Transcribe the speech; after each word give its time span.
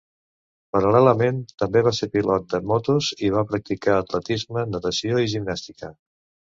Paral·lelament, 0.75 1.37
també 1.63 1.83
va 1.89 1.93
ser 1.97 2.09
pilot 2.15 2.49
de 2.55 2.63
motos 2.73 3.13
i 3.29 3.33
va 3.39 3.47
practicar 3.53 4.01
atletisme, 4.01 4.69
natació 4.75 5.25
i 5.29 5.35
gimnàstica. 5.37 5.97